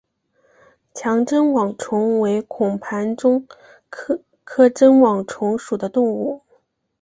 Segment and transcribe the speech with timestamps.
[0.95, 3.47] 强针网虫为孔盘虫
[4.43, 6.41] 科针网虫属的动物。